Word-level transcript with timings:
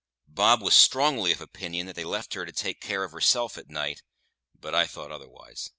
Bob 0.33 0.63
was 0.63 0.73
strongly 0.73 1.31
of 1.31 1.39
opinion 1.41 1.85
that 1.85 1.95
they 1.95 2.03
left 2.03 2.33
her 2.33 2.43
to 2.43 2.51
take 2.51 2.81
care 2.81 3.03
of 3.03 3.11
herself 3.11 3.55
at 3.55 3.69
night, 3.69 4.01
but 4.59 4.73
I 4.73 4.87
thought 4.87 5.11
otherwise. 5.11 5.69